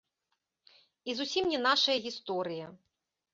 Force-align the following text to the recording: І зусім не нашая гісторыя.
І 1.11 1.15
зусім 1.19 1.51
не 1.51 1.59
нашая 1.67 1.97
гісторыя. 2.07 2.73